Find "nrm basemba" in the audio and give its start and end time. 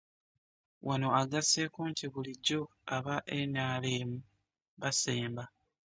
3.49-5.43